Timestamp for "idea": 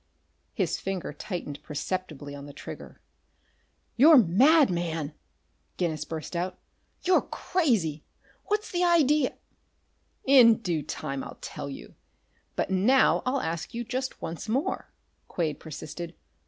8.83-9.35